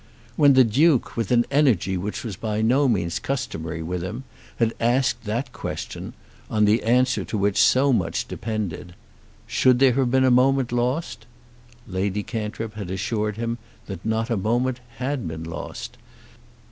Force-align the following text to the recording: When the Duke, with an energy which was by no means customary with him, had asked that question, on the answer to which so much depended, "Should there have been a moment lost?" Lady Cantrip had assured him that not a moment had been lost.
When 0.35 0.53
the 0.53 0.63
Duke, 0.63 1.15
with 1.15 1.29
an 1.31 1.45
energy 1.51 1.95
which 1.95 2.23
was 2.23 2.35
by 2.35 2.63
no 2.63 2.87
means 2.87 3.19
customary 3.19 3.83
with 3.83 4.01
him, 4.01 4.23
had 4.55 4.73
asked 4.79 5.25
that 5.25 5.53
question, 5.53 6.13
on 6.49 6.65
the 6.65 6.81
answer 6.81 7.23
to 7.25 7.37
which 7.37 7.61
so 7.61 7.93
much 7.93 8.27
depended, 8.27 8.95
"Should 9.45 9.77
there 9.77 9.93
have 9.93 10.09
been 10.09 10.25
a 10.25 10.31
moment 10.31 10.71
lost?" 10.71 11.27
Lady 11.87 12.23
Cantrip 12.23 12.73
had 12.73 12.89
assured 12.89 13.37
him 13.37 13.59
that 13.85 14.03
not 14.03 14.31
a 14.31 14.37
moment 14.37 14.79
had 14.97 15.27
been 15.27 15.43
lost. 15.43 15.99